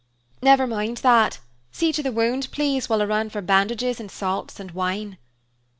[0.41, 1.37] "Never mind that.
[1.71, 5.19] See to the wound, please, while I ran for bandages, and salts, and wine."